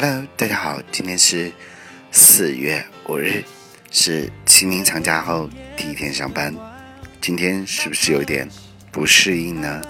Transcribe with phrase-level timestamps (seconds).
[0.00, 1.50] Hello，大家好，今天是
[2.12, 3.42] 四月五日，
[3.90, 6.54] 是清明长假后第一天上班。
[7.20, 8.48] 今天是不是有点
[8.92, 9.82] 不适应呢？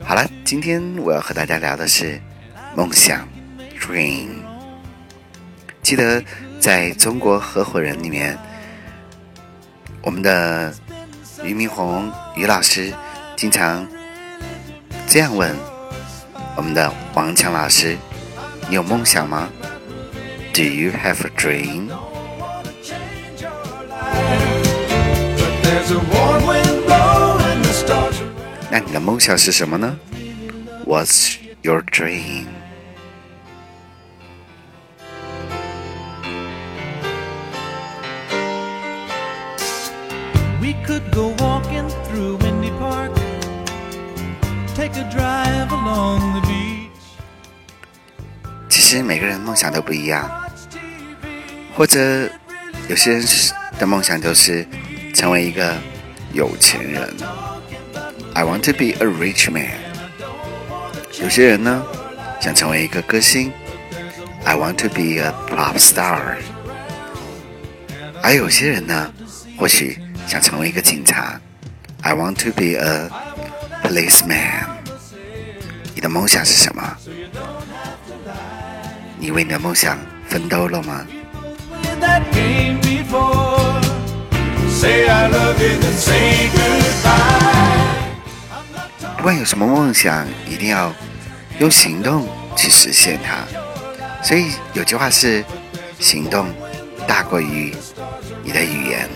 [0.00, 2.20] 好了，今天我要和大家聊的是
[2.76, 3.28] 梦想
[3.76, 4.28] （Dream）。
[5.82, 6.22] 记得
[6.60, 8.38] 在中国合伙人里面，
[10.02, 10.72] 我们的
[11.42, 12.92] 俞明洪俞老师
[13.36, 13.86] 经常
[15.06, 15.54] 这样问
[16.56, 17.96] 我们的王强老师
[18.68, 19.48] ：“你有梦想吗
[20.52, 21.88] ？”Do you have a dream？
[28.70, 29.96] 那你的梦想是什么呢
[30.84, 32.57] ？What's your dream？
[48.70, 50.26] 其实每个人梦想都不一样，
[51.76, 52.26] 或者
[52.88, 53.22] 有些人
[53.78, 54.66] 的梦想就是
[55.14, 55.76] 成为一个
[56.32, 57.14] 有钱人。
[58.32, 59.68] I want to be a rich man。
[61.20, 61.84] 有些人呢
[62.40, 63.52] 想成为一个歌星。
[64.44, 66.38] I want to be a pop star。
[68.22, 69.12] 而有些人呢，
[69.58, 71.40] 或许想成为一个警察。
[72.02, 73.08] I want to be a
[73.82, 74.66] policeman。
[75.94, 76.96] 你的梦想是什么？
[79.18, 79.98] 你为你的梦想
[80.28, 81.06] 奋斗了吗？
[89.16, 90.92] 不管有什么梦想，一定要
[91.58, 93.38] 用行动去实现它。
[94.22, 95.42] 所以有句话是：
[95.98, 96.48] 行动
[97.06, 97.74] 大过于
[98.44, 99.08] 你的语言。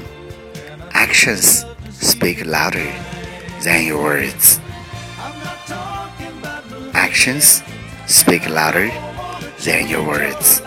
[1.11, 1.65] Actions
[1.99, 2.91] speak louder
[3.63, 4.59] than your words.
[6.93, 7.63] Actions
[8.07, 8.91] speak louder
[9.63, 10.61] than your words.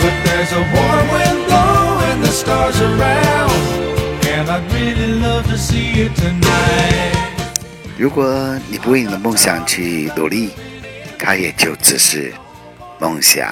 [0.00, 3.52] But there's a warm wind blowing the stars around,
[4.26, 7.12] and I'd really love to see it tonight.
[7.96, 10.50] 如果你不为你的梦想去努力，
[11.18, 12.32] 它也就只是
[12.98, 13.46] 梦想。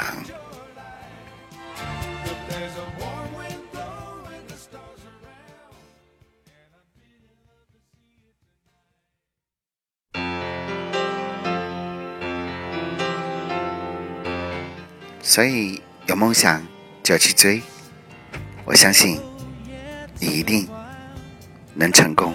[15.26, 16.66] 所以有梦想
[17.02, 17.62] 就要去追，
[18.64, 19.20] 我相信
[20.18, 20.68] 你一定
[21.74, 22.34] 能成功。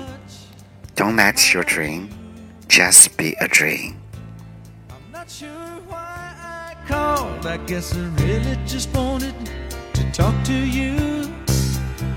[0.95, 2.07] Don't let your dream
[2.67, 3.93] just be a dream.
[4.89, 5.47] I'm not sure
[5.87, 7.45] why I called.
[7.45, 9.33] I guess I really just wanted
[9.93, 11.29] to talk to you.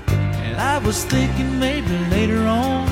[0.09, 2.87] And I was thinking maybe later on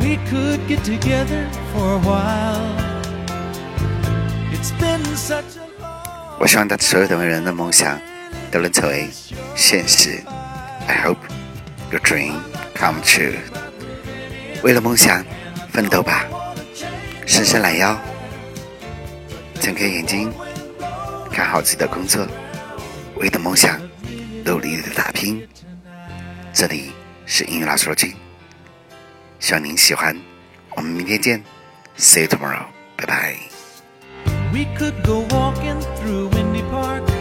[0.00, 2.76] we could get together for a while.
[4.52, 5.66] It's been such a
[6.39, 7.99] 我希望大所有的人的梦想
[8.51, 9.09] 都能成为
[9.55, 10.21] 现实。
[10.87, 11.17] I hope
[11.91, 12.33] your dream
[12.75, 13.35] come true.
[14.63, 15.23] 为了梦想，
[15.71, 16.25] 奋斗吧！
[17.25, 17.99] 伸伸懒腰，
[19.59, 20.31] 睁开眼睛，
[21.31, 22.27] 看好自己的工作，
[23.15, 23.79] 为了梦想
[24.43, 25.47] 努力的打拼。
[26.53, 26.91] 这里
[27.25, 28.13] 是英语老师罗军，
[29.39, 30.15] 希望您喜欢。
[30.75, 31.43] 我们明天见
[31.97, 32.65] ，See you tomorrow，
[32.95, 33.54] 拜拜。
[34.55, 37.14] We could go walking through Windy Park.